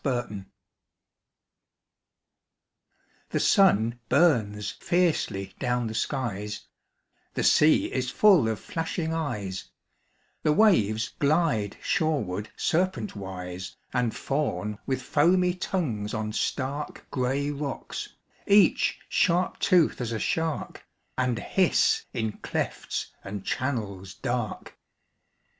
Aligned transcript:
A 0.03 0.21
PICTURE 0.23 0.45
THE 3.29 3.39
sun 3.39 3.99
burns 4.09 4.71
fiercely 4.71 5.53
down 5.59 5.85
the 5.85 5.93
skies; 5.93 6.65
The 7.35 7.43
sea 7.43 7.85
is 7.93 8.09
full 8.09 8.47
of 8.47 8.59
flashing 8.59 9.13
eyes; 9.13 9.65
The 10.41 10.53
waves 10.53 11.09
glide 11.19 11.77
shoreward 11.83 12.49
serpentwise 12.57 13.75
And 13.93 14.15
fawn 14.15 14.79
with 14.87 15.03
foamy 15.03 15.53
tongues 15.53 16.15
on 16.15 16.33
stark 16.33 17.05
Gray 17.11 17.51
rocks, 17.51 18.09
each 18.47 18.97
sharp 19.07 19.59
toothed 19.59 20.01
as 20.01 20.11
a 20.11 20.17
shark, 20.17 20.83
And 21.15 21.37
hiss 21.37 22.05
in 22.11 22.37
clefts 22.39 23.11
and 23.23 23.45
channels 23.45 24.15
dark. 24.15 24.79